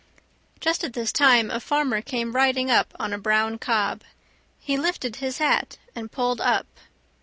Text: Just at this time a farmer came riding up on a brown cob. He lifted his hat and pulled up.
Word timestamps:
Just 0.59 0.83
at 0.83 0.93
this 0.93 1.11
time 1.11 1.51
a 1.51 1.59
farmer 1.59 2.01
came 2.01 2.31
riding 2.35 2.71
up 2.71 2.91
on 2.99 3.13
a 3.13 3.19
brown 3.19 3.59
cob. 3.59 4.01
He 4.59 4.75
lifted 4.75 5.17
his 5.17 5.37
hat 5.37 5.77
and 5.95 6.11
pulled 6.11 6.41
up. 6.41 6.65